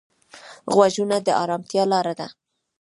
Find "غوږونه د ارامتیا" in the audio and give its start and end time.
0.73-1.83